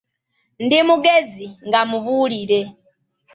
[0.63, 2.59] "Ndi mugezi, nga mubuulire."